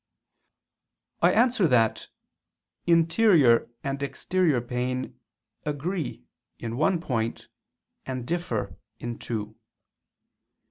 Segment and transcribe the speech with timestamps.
[1.21, 2.07] I answer that,
[2.87, 5.19] Interior and exterior pain
[5.63, 6.23] agree
[6.57, 7.49] in one point
[8.07, 9.55] and differ in two.